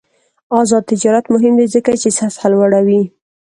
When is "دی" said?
1.59-1.65